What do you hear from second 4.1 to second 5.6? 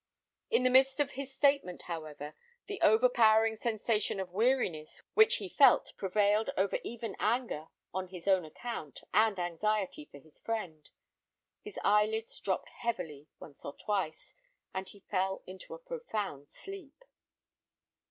of weariness which he